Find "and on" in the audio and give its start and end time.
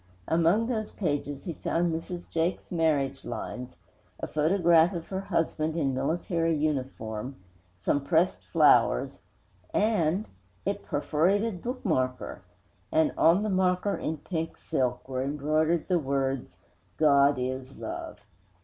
12.91-13.43